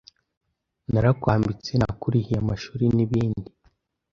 [0.91, 3.49] narakwambitse nakurihiye amashuri n’ibindi